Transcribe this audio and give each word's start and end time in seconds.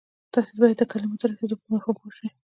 تاسې 0.33 0.51
بايد 0.59 0.77
د 0.79 0.83
کلماتو 0.91 1.21
د 1.27 1.29
رسېدو 1.31 1.59
پر 1.59 1.67
مفهوم 1.73 1.95
پوه 1.99 2.11
شئ. 2.17 2.27